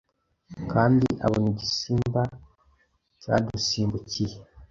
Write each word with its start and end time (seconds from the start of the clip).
Kandi 0.71 1.07
abona 1.25 1.47
igisimba 1.53 2.21
cyadusimbukiye 3.21 4.35